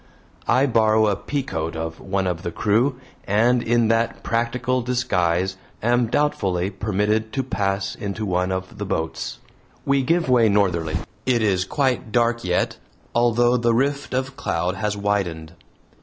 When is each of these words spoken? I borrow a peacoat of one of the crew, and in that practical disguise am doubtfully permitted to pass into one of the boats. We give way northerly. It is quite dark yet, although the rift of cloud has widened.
I 0.47 0.65
borrow 0.65 1.05
a 1.05 1.15
peacoat 1.15 1.75
of 1.75 1.99
one 1.99 2.25
of 2.25 2.41
the 2.41 2.49
crew, 2.49 2.99
and 3.27 3.61
in 3.61 3.87
that 3.89 4.23
practical 4.23 4.81
disguise 4.81 5.57
am 5.83 6.07
doubtfully 6.07 6.71
permitted 6.71 7.31
to 7.33 7.43
pass 7.43 7.93
into 7.93 8.25
one 8.25 8.51
of 8.51 8.79
the 8.79 8.85
boats. 8.87 9.37
We 9.85 10.01
give 10.01 10.27
way 10.27 10.49
northerly. 10.49 10.97
It 11.27 11.43
is 11.43 11.65
quite 11.65 12.11
dark 12.11 12.43
yet, 12.43 12.79
although 13.13 13.57
the 13.57 13.75
rift 13.75 14.15
of 14.15 14.35
cloud 14.35 14.73
has 14.73 14.97
widened. 14.97 15.53